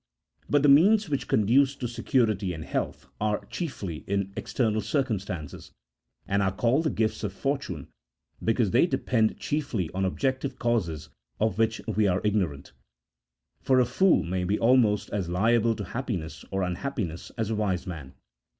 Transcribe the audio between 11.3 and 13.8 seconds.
of which we are ignorant; for